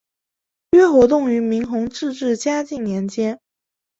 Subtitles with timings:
[0.71, 3.39] 约活动于明弘治至嘉靖年间。